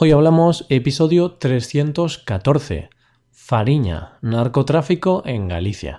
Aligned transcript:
Hoy 0.00 0.12
hablamos 0.12 0.64
episodio 0.68 1.32
314, 1.32 2.88
Fariña, 3.32 4.12
narcotráfico 4.22 5.24
en 5.26 5.48
Galicia. 5.48 5.98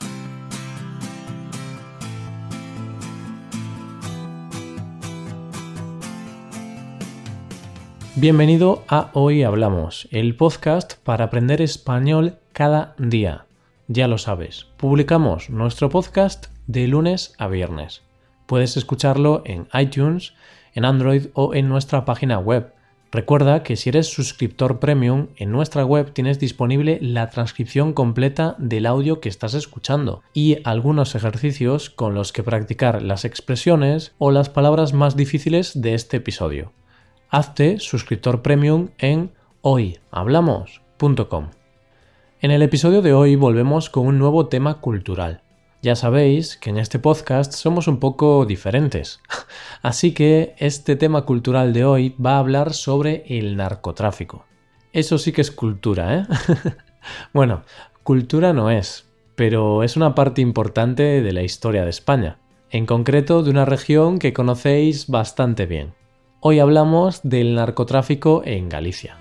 Bienvenido 8.16 8.84
a 8.88 9.10
Hoy 9.12 9.44
Hablamos, 9.44 10.08
el 10.12 10.38
podcast 10.38 10.94
para 11.04 11.26
aprender 11.26 11.62
español 11.62 12.38
cada 12.54 12.96
día. 12.98 13.48
Ya 13.90 14.08
lo 14.08 14.18
sabes, 14.18 14.68
publicamos 14.78 15.50
nuestro 15.50 15.90
podcast 15.90 16.46
de 16.68 16.88
lunes 16.88 17.34
a 17.38 17.50
viernes. 17.50 18.04
Puedes 18.46 18.78
escucharlo 18.78 19.42
en 19.44 19.68
iTunes, 19.74 20.36
en 20.74 20.86
Android 20.86 21.26
o 21.34 21.54
en 21.54 21.68
nuestra 21.68 22.06
página 22.06 22.40
web 22.40 22.79
Recuerda 23.12 23.64
que 23.64 23.76
si 23.76 23.90
eres 23.90 24.08
suscriptor 24.08 24.80
premium, 24.80 25.28
en 25.36 25.52
nuestra 25.52 25.84
web 25.84 26.12
tienes 26.14 26.40
disponible 26.40 27.00
la 27.02 27.32
transcripción 27.32 27.94
completa 27.94 28.56
del 28.60 28.86
audio 28.86 29.20
que 29.20 29.30
estás 29.30 29.56
escuchando 29.56 30.22
y 30.32 30.58
algunos 30.64 31.16
ejercicios 31.16 31.90
con 31.90 32.14
los 32.14 32.32
que 32.32 32.44
practicar 32.44 33.02
las 33.02 33.26
expresiones 33.26 34.14
o 34.20 34.30
las 34.30 34.50
palabras 34.50 34.94
más 34.94 35.16
difíciles 35.16 35.82
de 35.82 35.96
este 35.96 36.18
episodio. 36.18 36.72
Hazte 37.30 37.80
suscriptor 37.80 38.44
premium 38.44 38.90
en 39.00 39.32
hoyhablamos.com. 39.62 41.50
En 42.42 42.52
el 42.52 42.62
episodio 42.62 43.02
de 43.02 43.14
hoy 43.14 43.36
volvemos 43.36 43.90
con 43.90 44.06
un 44.06 44.20
nuevo 44.20 44.48
tema 44.48 44.82
cultural. 44.82 45.42
Ya 45.82 45.96
sabéis 45.96 46.58
que 46.58 46.70
en 46.70 46.78
este 46.78 47.00
podcast 47.00 47.54
somos 47.54 47.88
un 47.88 48.00
poco 48.00 48.46
diferentes, 48.46 49.20
así 49.82 50.14
que 50.14 50.56
este 50.58 50.96
tema 50.96 51.24
cultural 51.24 51.74
de 51.74 51.86
hoy 51.86 52.16
va 52.24 52.36
a 52.36 52.40
hablar 52.40 52.74
sobre 52.74 53.24
el 53.28 53.56
narcotráfico. 53.58 54.46
Eso 54.92 55.18
sí 55.18 55.32
que 55.32 55.42
es 55.42 55.52
cultura, 55.52 56.16
¿eh? 56.16 56.26
bueno, 57.34 57.64
cultura 58.04 58.54
no 58.54 58.72
es, 58.72 59.08
pero 59.36 59.84
es 59.84 59.96
una 59.96 60.16
parte 60.16 60.42
importante 60.42 61.22
de 61.22 61.34
la 61.34 61.44
historia 61.44 61.84
de 61.84 61.92
España, 61.92 62.40
en 62.72 62.86
concreto 62.86 63.44
de 63.44 63.52
una 63.52 63.66
región 63.66 64.20
que 64.20 64.34
conocéis 64.34 65.08
bastante 65.08 65.66
bien. 65.66 65.94
Hoy 66.42 66.60
hablamos 66.60 67.22
del 67.24 67.56
narcotráfico 67.56 68.42
en 68.46 68.70
Galicia. 68.70 69.18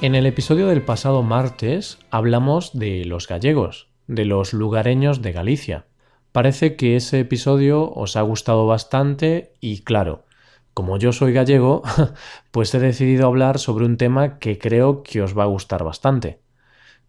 En 0.00 0.14
el 0.14 0.26
episodio 0.26 0.68
del 0.68 0.82
pasado 0.82 1.24
martes 1.24 1.98
hablamos 2.12 2.78
de 2.78 3.04
los 3.04 3.26
gallegos, 3.26 3.88
de 4.06 4.26
los 4.26 4.52
lugareños 4.52 5.22
de 5.22 5.32
Galicia. 5.32 5.86
Parece 6.30 6.76
que 6.76 6.94
ese 6.94 7.18
episodio 7.18 7.92
os 7.92 8.14
ha 8.14 8.22
gustado 8.22 8.64
bastante 8.68 9.54
y 9.60 9.82
claro, 9.82 10.24
como 10.72 10.98
yo 10.98 11.12
soy 11.12 11.32
gallego, 11.32 11.82
pues 12.52 12.72
he 12.74 12.78
decidido 12.78 13.26
hablar 13.26 13.58
sobre 13.58 13.86
un 13.86 13.96
tema 13.96 14.38
que 14.38 14.56
creo 14.56 15.02
que 15.02 15.20
os 15.20 15.36
va 15.36 15.42
a 15.42 15.46
gustar 15.46 15.82
bastante. 15.82 16.38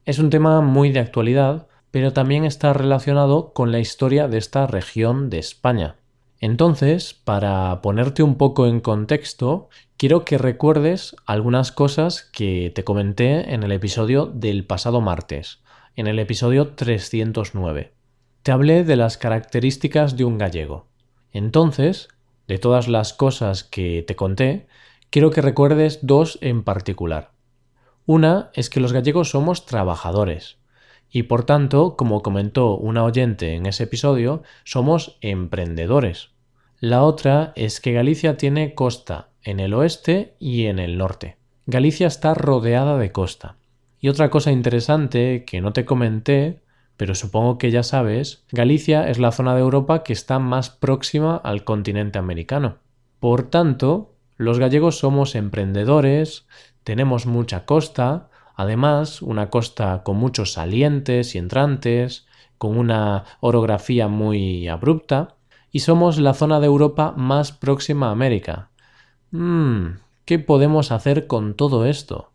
Es 0.06 0.18
un 0.18 0.32
tema 0.32 0.62
muy 0.62 0.92
de 0.92 1.02
actualidad, 1.02 1.68
pero 1.92 2.12
también 2.12 2.44
está 2.44 2.74
relacionado 2.74 3.54
con 3.54 3.72
la 3.72 3.78
historia 3.78 4.28
de 4.28 4.40
esta 4.40 4.66
región 4.66 5.30
de 5.30 5.38
España. 5.38 5.99
Entonces, 6.40 7.14
para 7.14 7.82
ponerte 7.82 8.24
un 8.24 8.36
poco 8.36 8.66
en 8.66 8.80
contexto, 8.80 9.70
quiero 9.98 10.24
que 10.24 10.38
recuerdes 10.38 11.16
algunas 11.26 11.72
cosas 11.72 12.24
que 12.32 12.72
te 12.74 12.84
comenté 12.84 13.54
en 13.54 13.64
el 13.64 13.74
episodio 13.74 14.26
del 14.26 14.66
pasado 14.66 15.02
martes, 15.02 15.60
en 15.96 16.08
el 16.08 16.18
episodio 16.18 16.70
309. 16.70 17.94
Te 18.42 18.52
hablé 18.54 18.86
de 18.86 18.96
las 18.96 19.18
características 19.18 20.16
de 20.16 20.24
un 20.24 20.38
gallego. 20.38 20.88
Entonces, 21.34 22.08
de 22.48 22.58
todas 22.58 22.88
las 22.88 23.14
cosas 23.14 23.66
que 23.66 24.04
te 24.08 24.16
conté, 24.16 24.68
quiero 25.10 25.32
que 25.32 25.42
recuerdes 25.42 26.00
dos 26.04 26.40
en 26.42 26.64
particular. 26.64 27.32
Una 28.06 28.50
es 28.54 28.70
que 28.70 28.80
los 28.80 28.94
gallegos 28.94 29.30
somos 29.30 29.66
trabajadores, 29.66 30.59
y 31.12 31.24
por 31.24 31.44
tanto, 31.44 31.96
como 31.96 32.22
comentó 32.22 32.76
una 32.76 33.04
oyente 33.04 33.56
en 33.56 33.66
ese 33.66 33.84
episodio, 33.84 34.44
somos 34.64 35.18
emprendedores. 35.22 36.30
La 36.80 37.04
otra 37.04 37.52
es 37.56 37.82
que 37.82 37.94
Galicia 37.94 38.38
tiene 38.38 38.74
costa 38.76 39.30
en 39.44 39.60
el 39.60 39.74
oeste 39.74 40.36
y 40.40 40.66
en 40.66 40.80
el 40.80 40.98
norte. 40.98 41.38
Galicia 41.66 42.08
está 42.08 42.34
rodeada 42.34 42.98
de 42.98 43.12
costa. 43.12 43.58
Y 44.00 44.10
otra 44.10 44.30
cosa 44.30 44.52
interesante 44.52 45.44
que 45.46 45.62
no 45.62 45.74
te 45.74 45.86
comenté, 45.86 46.62
pero 46.96 47.16
supongo 47.16 47.58
que 47.58 47.72
ya 47.72 47.84
sabes, 47.84 48.46
Galicia 48.52 49.10
es 49.10 49.20
la 49.20 49.32
zona 49.32 49.56
de 49.56 49.62
Europa 49.62 50.04
que 50.04 50.14
está 50.14 50.40
más 50.40 50.70
próxima 50.70 51.36
al 51.38 51.64
continente 51.64 52.18
americano. 52.18 52.78
Por 53.20 53.50
tanto, 53.50 54.16
los 54.38 54.60
gallegos 54.60 55.00
somos 55.00 55.36
emprendedores, 55.36 56.48
tenemos 56.84 57.26
mucha 57.26 57.66
costa, 57.66 58.30
Además, 58.60 59.22
una 59.22 59.50
costa 59.50 60.04
con 60.04 60.18
muchos 60.18 60.52
salientes 60.52 61.34
y 61.34 61.38
entrantes, 61.38 62.28
con 62.58 62.78
una 62.78 63.24
orografía 63.40 64.10
muy 64.10 64.68
abrupta, 64.68 65.38
y 65.72 65.80
somos 65.80 66.20
la 66.20 66.34
zona 66.34 66.60
de 66.60 66.66
Europa 66.66 67.14
más 67.16 67.54
próxima 67.54 68.10
a 68.10 68.12
América. 68.12 68.70
Mmm, 69.32 70.00
¿qué 70.26 70.40
podemos 70.40 70.92
hacer 70.92 71.26
con 71.26 71.54
todo 71.54 71.86
esto? 71.86 72.32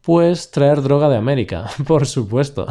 Pues 0.00 0.50
traer 0.50 0.80
droga 0.80 1.10
de 1.10 1.18
América, 1.18 1.66
por 1.86 2.06
supuesto. 2.06 2.66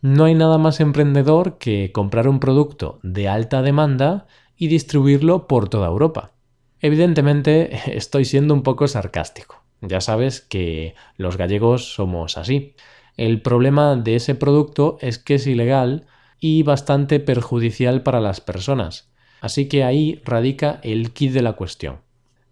no 0.00 0.26
hay 0.26 0.36
nada 0.36 0.58
más 0.58 0.78
emprendedor 0.78 1.58
que 1.58 1.90
comprar 1.90 2.28
un 2.28 2.38
producto 2.38 3.00
de 3.02 3.28
alta 3.28 3.62
demanda 3.62 4.28
y 4.56 4.68
distribuirlo 4.68 5.48
por 5.48 5.68
toda 5.68 5.88
Europa. 5.88 6.30
Evidentemente 6.78 7.80
estoy 7.96 8.24
siendo 8.24 8.54
un 8.54 8.62
poco 8.62 8.86
sarcástico. 8.86 9.65
Ya 9.80 10.00
sabes 10.00 10.40
que 10.40 10.94
los 11.16 11.36
gallegos 11.36 11.94
somos 11.94 12.38
así. 12.38 12.74
El 13.16 13.42
problema 13.42 13.96
de 13.96 14.16
ese 14.16 14.34
producto 14.34 14.98
es 15.00 15.18
que 15.18 15.36
es 15.36 15.46
ilegal 15.46 16.06
y 16.40 16.62
bastante 16.62 17.20
perjudicial 17.20 18.02
para 18.02 18.20
las 18.20 18.40
personas. 18.40 19.10
Así 19.40 19.68
que 19.68 19.84
ahí 19.84 20.20
radica 20.24 20.80
el 20.82 21.12
kit 21.12 21.32
de 21.32 21.42
la 21.42 21.54
cuestión. 21.54 22.00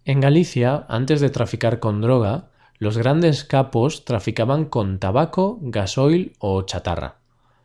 En 0.05 0.21
Galicia, 0.21 0.85
antes 0.87 1.21
de 1.21 1.29
traficar 1.29 1.79
con 1.79 2.01
droga, 2.01 2.49
los 2.77 2.97
grandes 2.97 3.43
capos 3.43 4.05
traficaban 4.05 4.65
con 4.65 4.99
tabaco, 4.99 5.59
gasoil 5.61 6.33
o 6.39 6.61
chatarra. 6.63 7.19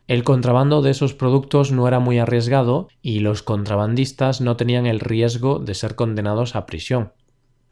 El 0.06 0.24
contrabando 0.24 0.82
de 0.82 0.90
esos 0.90 1.14
productos 1.14 1.70
no 1.70 1.86
era 1.86 2.00
muy 2.00 2.18
arriesgado 2.18 2.88
y 3.02 3.20
los 3.20 3.42
contrabandistas 3.42 4.40
no 4.40 4.56
tenían 4.56 4.86
el 4.86 5.00
riesgo 5.00 5.58
de 5.58 5.74
ser 5.74 5.94
condenados 5.94 6.56
a 6.56 6.66
prisión. 6.66 7.12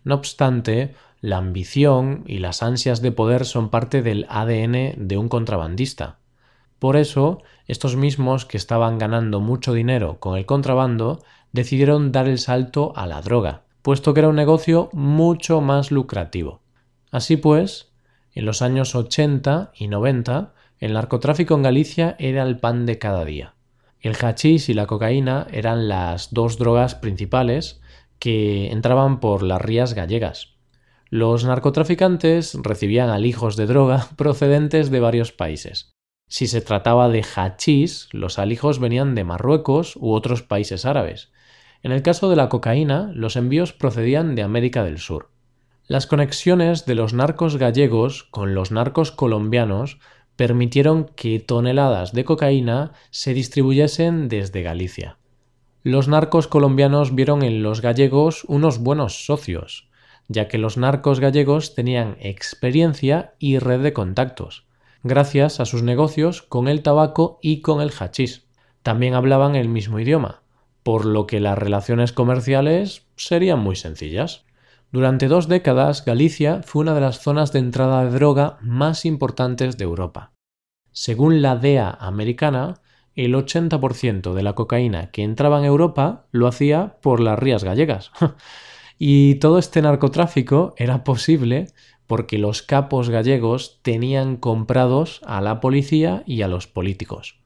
No 0.04 0.14
obstante, 0.14 0.94
la 1.20 1.38
ambición 1.38 2.24
y 2.26 2.38
las 2.38 2.62
ansias 2.62 3.02
de 3.02 3.12
poder 3.12 3.44
son 3.44 3.70
parte 3.70 4.02
del 4.02 4.26
ADN 4.28 5.08
de 5.08 5.18
un 5.18 5.28
contrabandista. 5.28 6.18
Por 6.78 6.96
eso, 6.96 7.42
estos 7.66 7.96
mismos 7.96 8.44
que 8.44 8.56
estaban 8.56 8.98
ganando 8.98 9.40
mucho 9.40 9.72
dinero 9.72 10.20
con 10.20 10.36
el 10.38 10.46
contrabando 10.46 11.22
decidieron 11.52 12.12
dar 12.12 12.28
el 12.28 12.38
salto 12.38 12.92
a 12.94 13.06
la 13.06 13.20
droga, 13.20 13.62
puesto 13.82 14.14
que 14.14 14.20
era 14.20 14.28
un 14.28 14.36
negocio 14.36 14.90
mucho 14.92 15.60
más 15.60 15.90
lucrativo. 15.90 16.60
Así 17.10 17.36
pues, 17.36 17.90
en 18.32 18.44
los 18.44 18.62
años 18.62 18.94
80 18.94 19.72
y 19.74 19.88
90, 19.88 20.52
el 20.78 20.92
narcotráfico 20.92 21.54
en 21.54 21.62
Galicia 21.62 22.14
era 22.20 22.44
el 22.44 22.60
pan 22.60 22.86
de 22.86 22.98
cada 22.98 23.24
día. 23.24 23.54
El 24.00 24.14
hachís 24.14 24.68
y 24.68 24.74
la 24.74 24.86
cocaína 24.86 25.48
eran 25.50 25.88
las 25.88 26.32
dos 26.32 26.58
drogas 26.58 26.94
principales 26.94 27.80
que 28.20 28.70
entraban 28.70 29.18
por 29.18 29.42
las 29.42 29.60
rías 29.60 29.94
gallegas. 29.94 30.57
Los 31.10 31.44
narcotraficantes 31.44 32.58
recibían 32.62 33.08
alijos 33.08 33.56
de 33.56 33.66
droga 33.66 34.08
procedentes 34.16 34.90
de 34.90 35.00
varios 35.00 35.32
países. 35.32 35.94
Si 36.28 36.46
se 36.46 36.60
trataba 36.60 37.08
de 37.08 37.22
hachís, 37.22 38.08
los 38.12 38.38
alijos 38.38 38.78
venían 38.78 39.14
de 39.14 39.24
Marruecos 39.24 39.96
u 39.96 40.12
otros 40.12 40.42
países 40.42 40.84
árabes. 40.84 41.32
En 41.82 41.92
el 41.92 42.02
caso 42.02 42.28
de 42.28 42.36
la 42.36 42.50
cocaína, 42.50 43.10
los 43.14 43.36
envíos 43.36 43.72
procedían 43.72 44.34
de 44.34 44.42
América 44.42 44.84
del 44.84 44.98
Sur. 44.98 45.30
Las 45.86 46.06
conexiones 46.06 46.84
de 46.84 46.94
los 46.94 47.14
narcos 47.14 47.56
gallegos 47.56 48.24
con 48.24 48.54
los 48.54 48.70
narcos 48.70 49.10
colombianos 49.10 49.98
permitieron 50.36 51.06
que 51.16 51.40
toneladas 51.40 52.12
de 52.12 52.26
cocaína 52.26 52.92
se 53.10 53.32
distribuyesen 53.32 54.28
desde 54.28 54.62
Galicia. 54.62 55.16
Los 55.82 56.06
narcos 56.06 56.48
colombianos 56.48 57.14
vieron 57.14 57.42
en 57.42 57.62
los 57.62 57.80
gallegos 57.80 58.44
unos 58.44 58.78
buenos 58.78 59.24
socios, 59.24 59.87
ya 60.28 60.46
que 60.46 60.58
los 60.58 60.76
narcos 60.76 61.20
gallegos 61.20 61.74
tenían 61.74 62.16
experiencia 62.20 63.34
y 63.38 63.58
red 63.58 63.82
de 63.82 63.92
contactos, 63.92 64.66
gracias 65.02 65.58
a 65.58 65.64
sus 65.64 65.82
negocios 65.82 66.42
con 66.42 66.68
el 66.68 66.82
tabaco 66.82 67.38
y 67.42 67.62
con 67.62 67.80
el 67.80 67.90
hachís. 67.90 68.46
También 68.82 69.14
hablaban 69.14 69.56
el 69.56 69.68
mismo 69.68 69.98
idioma, 69.98 70.42
por 70.82 71.04
lo 71.04 71.26
que 71.26 71.40
las 71.40 71.58
relaciones 71.58 72.12
comerciales 72.12 73.06
serían 73.16 73.58
muy 73.58 73.76
sencillas. 73.76 74.44
Durante 74.90 75.28
dos 75.28 75.48
décadas, 75.48 76.04
Galicia 76.04 76.62
fue 76.62 76.82
una 76.82 76.94
de 76.94 77.00
las 77.00 77.20
zonas 77.20 77.52
de 77.52 77.58
entrada 77.58 78.04
de 78.04 78.10
droga 78.10 78.58
más 78.60 79.04
importantes 79.04 79.76
de 79.76 79.84
Europa. 79.84 80.32
Según 80.92 81.42
la 81.42 81.56
DEA 81.56 81.90
americana, 81.90 82.80
el 83.14 83.34
80% 83.34 84.32
de 84.32 84.42
la 84.42 84.54
cocaína 84.54 85.10
que 85.10 85.24
entraba 85.24 85.58
en 85.58 85.64
Europa 85.64 86.26
lo 86.30 86.46
hacía 86.46 86.96
por 87.02 87.20
las 87.20 87.38
rías 87.38 87.64
gallegas. 87.64 88.12
y 88.98 89.36
todo 89.36 89.58
este 89.58 89.80
narcotráfico 89.80 90.74
era 90.76 91.04
posible 91.04 91.68
porque 92.06 92.38
los 92.38 92.62
capos 92.62 93.10
gallegos 93.10 93.80
tenían 93.82 94.36
comprados 94.36 95.20
a 95.24 95.40
la 95.40 95.60
policía 95.60 96.24
y 96.26 96.42
a 96.42 96.48
los 96.48 96.66
políticos. 96.66 97.38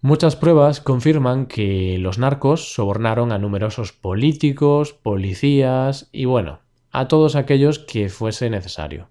Muchas 0.00 0.36
pruebas 0.36 0.80
confirman 0.80 1.46
que 1.46 1.98
los 1.98 2.18
narcos 2.18 2.72
sobornaron 2.72 3.32
a 3.32 3.38
numerosos 3.38 3.92
políticos, 3.92 4.92
policías 4.92 6.08
y 6.12 6.26
bueno, 6.26 6.60
a 6.92 7.08
todos 7.08 7.34
aquellos 7.34 7.80
que 7.80 8.08
fuese 8.08 8.48
necesario. 8.48 9.08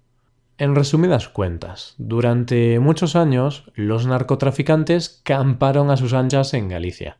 En 0.58 0.74
resumidas 0.74 1.28
cuentas, 1.28 1.94
durante 1.98 2.80
muchos 2.80 3.14
años 3.14 3.70
los 3.74 4.06
narcotraficantes 4.06 5.20
camparon 5.22 5.90
a 5.90 5.98
sus 5.98 6.14
anchas 6.14 6.54
en 6.54 6.68
Galicia. 6.68 7.18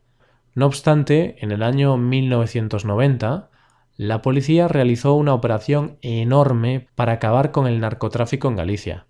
No 0.54 0.64
obstante, 0.64 1.36
en 1.40 1.52
el 1.52 1.62
año 1.62 1.98
1990, 1.98 3.50
la 3.96 4.20
policía 4.20 4.68
realizó 4.68 5.14
una 5.14 5.32
operación 5.32 5.96
enorme 6.02 6.88
para 6.94 7.12
acabar 7.12 7.50
con 7.50 7.66
el 7.66 7.80
narcotráfico 7.80 8.48
en 8.48 8.56
Galicia. 8.56 9.06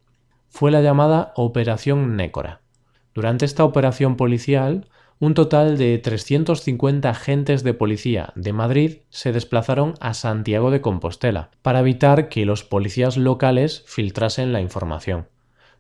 Fue 0.49 0.71
la 0.71 0.81
llamada 0.81 1.33
Operación 1.35 2.17
Nécora. 2.17 2.61
Durante 3.13 3.45
esta 3.45 3.65
operación 3.65 4.17
policial, 4.17 4.89
un 5.19 5.35
total 5.35 5.77
de 5.79 5.99
350 5.99 7.09
agentes 7.09 7.65
de 7.65 7.75
policía 7.75 8.33
de 8.37 8.53
Madrid 8.53 8.99
se 9.09 9.33
desplazaron 9.33 9.95
a 9.99 10.15
Santiago 10.15 10.71
de 10.71 10.83
Compostela 10.83 11.51
para 11.63 11.81
evitar 11.81 12.29
que 12.29 12.45
los 12.45 12.63
policías 12.63 13.17
locales 13.17 13.83
filtrasen 13.87 14.53
la 14.53 14.61
información. 14.61 15.27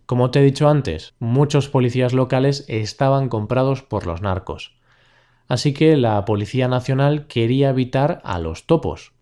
Como 0.06 0.30
te 0.30 0.40
he 0.40 0.42
dicho 0.42 0.68
antes, 0.68 1.14
muchos 1.18 1.68
policías 1.68 2.12
locales 2.12 2.64
estaban 2.68 3.28
comprados 3.28 3.82
por 3.82 4.06
los 4.06 4.22
narcos. 4.22 4.76
Así 5.48 5.72
que 5.72 5.96
la 5.96 6.24
Policía 6.24 6.68
Nacional 6.68 7.26
quería 7.26 7.70
evitar 7.70 8.20
a 8.24 8.38
los 8.38 8.66
topos. 8.66 9.12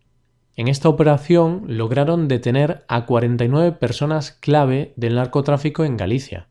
En 0.56 0.69
esta 0.69 0.88
operación 0.88 1.65
lograron 1.67 2.29
detener 2.29 2.85
a 2.88 3.06
49 3.06 3.73
personas 3.73 4.32
clave 4.32 4.93
del 4.97 5.17
narcotráfico 5.17 5.85
en 5.85 5.97
Galicia. 5.97 6.49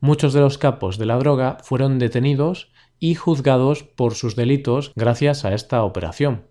Muchos 0.00 0.34
de 0.34 0.40
los 0.40 0.58
capos 0.58 0.98
de 0.98 1.06
la 1.06 1.16
droga 1.16 1.56
fueron 1.62 1.98
detenidos 1.98 2.70
y 2.98 3.14
juzgados 3.14 3.82
por 3.82 4.14
sus 4.14 4.36
delitos 4.36 4.92
gracias 4.94 5.44
a 5.44 5.54
esta 5.54 5.82
operación. 5.84 6.44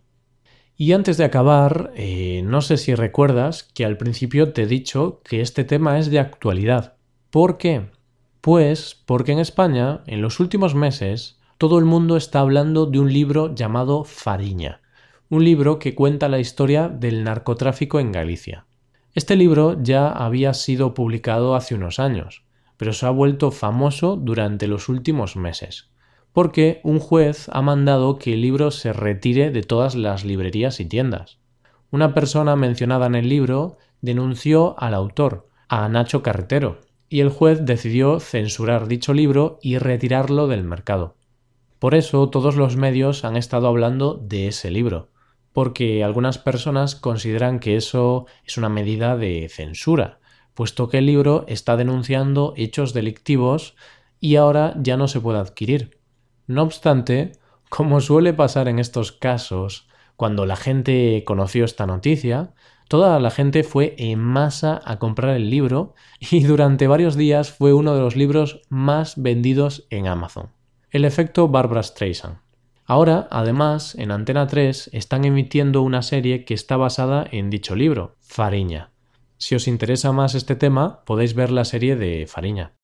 Y 0.78 0.92
antes 0.92 1.18
de 1.18 1.24
acabar, 1.24 1.92
eh, 1.95 2.42
no 2.44 2.62
sé 2.62 2.78
si 2.78 2.95
recuerdas 2.95 3.63
que 3.63 3.86
al 3.86 3.98
principio 3.98 4.51
te 4.51 4.63
he 4.63 4.68
dicho 4.68 5.21
que 5.24 5.42
este 5.42 5.63
tema 5.63 6.00
es 6.00 6.10
de 6.10 6.19
actualidad. 6.19 6.98
¿Por 7.30 7.57
qué? 7.57 7.92
Pues 8.42 9.01
porque 9.06 9.31
en 9.31 9.39
España, 9.39 10.01
en 10.06 10.21
los 10.21 10.39
últimos 10.39 10.75
meses, 10.75 11.39
todo 11.57 11.80
el 11.80 11.86
mundo 11.86 12.18
está 12.18 12.40
hablando 12.40 12.86
de 12.86 13.00
un 13.00 13.12
libro 13.12 13.54
llamado 13.54 14.04
Fariña, 14.04 14.81
un 15.30 15.44
libro 15.44 15.80
que 15.80 15.96
cuenta 15.96 16.30
la 16.30 16.40
historia 16.40 16.90
del 16.90 17.24
narcotráfico 17.24 18.00
en 18.00 18.12
Galicia. 18.12 18.66
Este 19.13 19.36
libro 19.36 19.81
ya 19.81 20.10
había 20.10 20.54
sido 20.54 20.94
publicado 20.94 21.56
hace 21.56 21.75
unos 21.75 22.00
años, 22.00 22.44
pero 22.78 22.94
se 22.94 23.06
ha 23.06 23.12
vuelto 23.12 23.52
famoso 23.52 24.18
durante 24.18 24.68
los 24.68 24.90
últimos 24.90 25.36
meses 25.36 25.90
porque 26.36 26.81
un 26.84 27.00
juez 27.00 27.48
ha 27.54 27.62
mandado 27.62 28.19
que 28.19 28.34
el 28.34 28.42
libro 28.42 28.69
se 28.69 28.92
retire 28.92 29.52
de 29.52 29.63
todas 29.63 29.96
las 29.96 30.25
librerías 30.25 30.81
y 30.81 30.86
tiendas. 30.86 31.38
Una 31.92 32.13
persona 32.13 32.57
mencionada 32.57 33.06
en 33.06 33.16
el 33.16 33.30
libro 33.30 33.78
denunció 34.02 34.78
al 34.78 34.96
autor, 34.96 35.48
a 35.69 35.88
Nacho 35.88 36.24
Carretero, 36.24 36.81
y 37.07 37.22
el 37.22 37.30
juez 37.30 37.66
decidió 37.66 38.19
censurar 38.19 38.90
dicho 38.90 39.13
libro 39.13 39.60
y 39.62 39.78
retirarlo 39.78 40.48
del 40.48 40.66
mercado. 40.66 41.16
Por 41.80 41.95
eso 41.95 42.30
todos 42.30 42.56
los 42.56 42.77
medios 42.77 43.25
han 43.25 43.36
estado 43.36 43.68
hablando 43.68 44.13
de 44.16 44.48
ese 44.48 44.72
libro, 44.72 45.10
porque 45.54 46.04
algunas 46.04 46.38
personas 46.38 46.95
consideran 46.95 47.60
que 47.60 47.75
eso 47.75 48.25
es 48.45 48.57
una 48.57 48.69
medida 48.69 49.18
de 49.18 49.48
censura, 49.50 50.19
puesto 50.54 50.89
que 50.89 51.00
el 51.00 51.06
libro 51.06 51.45
está 51.48 51.77
denunciando 51.77 52.54
hechos 52.56 52.94
delictivos 52.94 53.75
y 54.19 54.38
ahora 54.38 54.74
ya 54.77 54.98
no 54.98 55.07
se 55.07 55.19
puede 55.19 55.39
adquirir. 55.39 56.00
No 56.48 56.63
obstante, 56.63 57.33
como 57.69 58.00
suele 58.01 58.33
pasar 58.33 58.68
en 58.68 58.80
estos 58.80 59.12
casos, 59.12 59.88
cuando 60.16 60.45
la 60.45 60.56
gente 60.56 61.24
conoció 61.25 61.66
esta 61.66 61.86
noticia, 61.86 62.54
toda 62.88 63.19
la 63.19 63.31
gente 63.31 63.63
fue 63.63 63.95
en 63.98 64.19
masa 64.19 64.81
a 64.86 64.98
comprar 64.98 65.36
el 65.36 65.50
libro 65.50 65.94
y 66.19 66.44
durante 66.44 66.88
varios 66.88 67.16
días 67.16 67.51
fue 67.51 67.74
uno 67.74 67.94
de 67.95 68.01
los 68.01 68.16
libros 68.16 68.62
más 68.69 69.21
vendidos 69.21 69.88
en 69.89 70.07
Amazon. 70.07 70.55
El 70.95 71.03
efecto 71.03 71.50
Barbara 71.50 71.83
Streisand. 71.83 72.38
Ahora, 72.86 73.27
además, 73.30 73.95
en 73.95 74.12
Antena 74.12 74.47
3 74.47 74.92
están 74.94 75.25
emitiendo 75.25 75.81
una 75.81 76.01
serie 76.01 76.45
que 76.45 76.53
está 76.53 76.77
basada 76.77 77.27
en 77.30 77.50
dicho 77.50 77.75
libro, 77.75 78.15
Fariña. 78.21 78.92
Si 79.38 79.56
os 79.56 79.68
interesa 79.68 80.13
más 80.13 80.36
este 80.36 80.56
tema, 80.56 81.03
podéis 81.03 81.33
ver 81.33 81.51
la 81.51 81.65
serie 81.65 81.97
de 81.97 82.27
Fariña. 82.27 82.75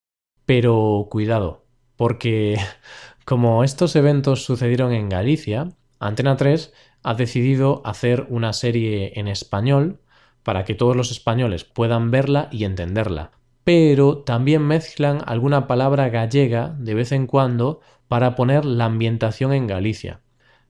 Pero 0.45 1.07
cuidado, 1.09 1.63
porque 1.95 2.57
como 3.23 3.63
estos 3.63 3.95
eventos 3.95 4.43
sucedieron 4.43 4.91
en 4.91 5.07
Galicia, 5.07 5.69
Antena 5.97 6.35
3 6.35 6.73
ha 7.03 7.13
decidido 7.13 7.81
hacer 7.85 8.25
una 8.27 8.51
serie 8.51 9.13
en 9.15 9.29
español 9.29 10.01
para 10.43 10.65
que 10.65 10.75
todos 10.75 10.97
los 10.97 11.11
españoles 11.11 11.63
puedan 11.63 12.11
verla 12.11 12.49
y 12.51 12.65
entenderla. 12.65 13.31
Pero 13.63 14.17
también 14.17 14.63
mezclan 14.63 15.21
alguna 15.25 15.67
palabra 15.67 16.09
gallega 16.09 16.75
de 16.77 16.93
vez 16.93 17.13
en 17.13 17.27
cuando 17.27 17.79
para 18.11 18.35
poner 18.35 18.65
la 18.65 18.83
ambientación 18.83 19.53
en 19.53 19.67
Galicia. 19.67 20.19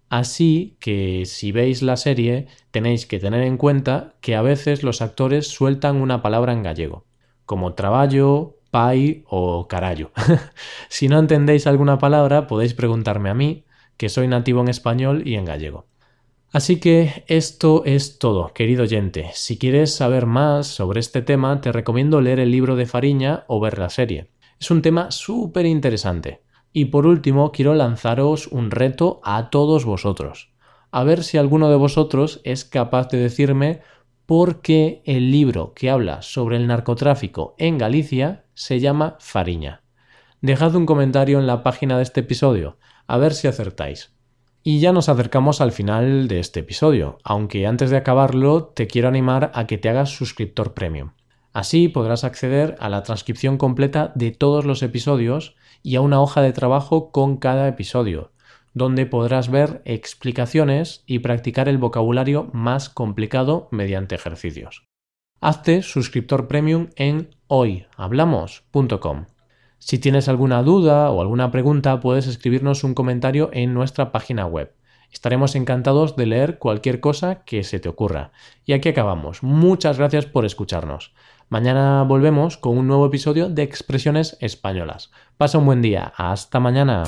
Así 0.09 0.77
que 0.79 1.23
si 1.25 1.51
veis 1.51 1.81
la 1.81 1.97
serie 1.97 2.45
tenéis 2.69 3.07
que 3.07 3.17
tener 3.17 3.41
en 3.41 3.57
cuenta 3.57 4.13
que 4.21 4.35
a 4.35 4.43
veces 4.43 4.83
los 4.83 5.01
actores 5.01 5.47
sueltan 5.47 5.95
una 5.95 6.21
palabra 6.21 6.53
en 6.53 6.61
gallego, 6.61 7.07
como 7.47 7.73
traballo, 7.73 8.59
pai 8.69 9.23
o 9.27 9.67
carallo. 9.67 10.11
si 10.87 11.07
no 11.07 11.17
entendéis 11.17 11.65
alguna 11.65 11.97
palabra, 11.97 12.45
podéis 12.45 12.75
preguntarme 12.75 13.31
a 13.31 13.33
mí, 13.33 13.65
que 13.97 14.09
soy 14.09 14.27
nativo 14.27 14.61
en 14.61 14.67
español 14.67 15.23
y 15.25 15.33
en 15.33 15.45
gallego. 15.45 15.87
Así 16.51 16.79
que 16.79 17.23
esto 17.25 17.81
es 17.85 18.19
todo, 18.19 18.53
querido 18.53 18.83
oyente. 18.83 19.31
Si 19.33 19.57
quieres 19.57 19.95
saber 19.95 20.27
más 20.27 20.67
sobre 20.67 20.99
este 20.99 21.23
tema, 21.23 21.59
te 21.59 21.71
recomiendo 21.71 22.21
leer 22.21 22.39
el 22.39 22.51
libro 22.51 22.75
de 22.75 22.85
Fariña 22.85 23.45
o 23.47 23.59
ver 23.59 23.79
la 23.79 23.89
serie. 23.89 24.29
Es 24.59 24.69
un 24.69 24.83
tema 24.83 25.09
súper 25.09 25.65
interesante. 25.65 26.41
Y 26.73 26.85
por 26.85 27.05
último, 27.05 27.51
quiero 27.51 27.73
lanzaros 27.73 28.47
un 28.47 28.71
reto 28.71 29.19
a 29.23 29.49
todos 29.49 29.85
vosotros. 29.85 30.51
A 30.91 31.03
ver 31.03 31.23
si 31.23 31.37
alguno 31.37 31.69
de 31.69 31.75
vosotros 31.75 32.41
es 32.43 32.65
capaz 32.65 33.09
de 33.09 33.17
decirme 33.17 33.81
por 34.25 34.61
qué 34.61 35.01
el 35.05 35.31
libro 35.31 35.73
que 35.73 35.89
habla 35.89 36.21
sobre 36.21 36.57
el 36.57 36.67
narcotráfico 36.67 37.55
en 37.57 37.77
Galicia 37.77 38.45
se 38.53 38.79
llama 38.79 39.17
Fariña. 39.19 39.81
Dejad 40.41 40.75
un 40.75 40.85
comentario 40.85 41.39
en 41.39 41.47
la 41.47 41.63
página 41.63 41.97
de 41.97 42.03
este 42.03 42.21
episodio, 42.21 42.77
a 43.07 43.17
ver 43.17 43.33
si 43.33 43.47
acertáis. 43.47 44.13
Y 44.63 44.79
ya 44.79 44.91
nos 44.91 45.09
acercamos 45.09 45.59
al 45.59 45.71
final 45.71 46.27
de 46.27 46.39
este 46.39 46.61
episodio, 46.61 47.17
aunque 47.23 47.67
antes 47.67 47.89
de 47.89 47.97
acabarlo 47.97 48.65
te 48.65 48.87
quiero 48.87 49.07
animar 49.07 49.51
a 49.53 49.67
que 49.67 49.77
te 49.77 49.89
hagas 49.89 50.09
suscriptor 50.09 50.73
premium. 50.73 51.11
Así 51.53 51.89
podrás 51.89 52.23
acceder 52.23 52.75
a 52.79 52.89
la 52.89 53.03
transcripción 53.03 53.57
completa 53.57 54.11
de 54.15 54.31
todos 54.31 54.65
los 54.65 54.83
episodios 54.83 55.55
y 55.83 55.95
a 55.95 56.01
una 56.01 56.21
hoja 56.21 56.41
de 56.41 56.53
trabajo 56.53 57.11
con 57.11 57.37
cada 57.37 57.67
episodio, 57.67 58.31
donde 58.73 59.05
podrás 59.05 59.49
ver 59.49 59.81
explicaciones 59.85 61.03
y 61.05 61.19
practicar 61.19 61.67
el 61.67 61.77
vocabulario 61.77 62.49
más 62.53 62.89
complicado 62.89 63.67
mediante 63.71 64.15
ejercicios. 64.15 64.85
Hazte 65.41 65.81
suscriptor 65.81 66.47
premium 66.47 66.89
en 66.95 67.35
hoyhablamos.com. 67.47 69.25
Si 69.79 69.97
tienes 69.97 70.29
alguna 70.29 70.61
duda 70.61 71.09
o 71.09 71.19
alguna 71.19 71.49
pregunta, 71.49 71.99
puedes 71.99 72.27
escribirnos 72.27 72.83
un 72.83 72.93
comentario 72.93 73.49
en 73.51 73.73
nuestra 73.73 74.11
página 74.11 74.45
web. 74.45 74.75
Estaremos 75.11 75.55
encantados 75.55 76.15
de 76.15 76.27
leer 76.27 76.59
cualquier 76.59 76.99
cosa 76.99 77.43
que 77.43 77.63
se 77.63 77.79
te 77.79 77.89
ocurra. 77.89 78.31
Y 78.65 78.73
aquí 78.73 78.89
acabamos. 78.89 79.43
Muchas 79.43 79.97
gracias 79.97 80.25
por 80.25 80.45
escucharnos. 80.45 81.13
Mañana 81.51 82.03
volvemos 82.03 82.55
con 82.55 82.77
un 82.77 82.87
nuevo 82.87 83.05
episodio 83.05 83.49
de 83.49 83.63
Expresiones 83.63 84.37
Españolas. 84.39 85.11
Pasa 85.35 85.57
un 85.57 85.65
buen 85.65 85.81
día. 85.81 86.13
Hasta 86.15 86.61
mañana. 86.61 87.03